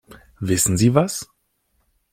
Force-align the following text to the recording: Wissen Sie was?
Wissen 0.39 0.77
Sie 0.79 0.95
was? 0.95 1.29